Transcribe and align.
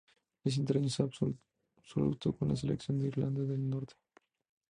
Es 0.43 0.57
internacional 0.57 1.37
absoluto 1.77 2.35
con 2.35 2.47
la 2.47 2.55
selección 2.55 2.97
de 2.97 3.09
Irlanda 3.09 3.43
del 3.43 3.69
Norte. 3.69 3.93